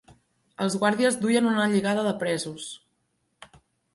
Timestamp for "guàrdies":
0.83-1.17